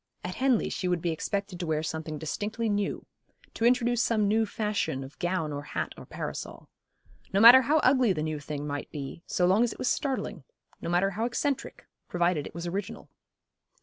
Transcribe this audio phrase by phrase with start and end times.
[0.23, 3.05] At Henley she would be expected to wear something distinctly new,
[3.53, 6.67] to introduce some new fashion of gown or hat or parasol.
[7.31, 10.43] No matter how ugly the new thing might be, so long as it was startling;
[10.81, 13.09] no matter how eccentric, provided it was original.